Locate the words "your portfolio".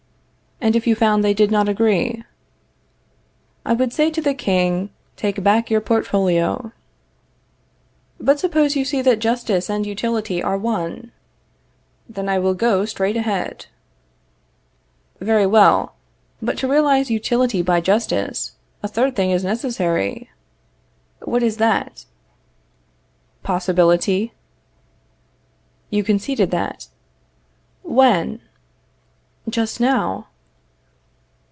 5.71-6.71